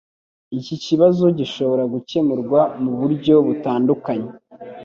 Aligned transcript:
Iki 0.59 0.75
kibazo 0.85 1.25
gishobora 1.39 1.83
gukemurwa 1.93 2.61
muburyo 2.83 3.35
butandukanye 3.45 4.29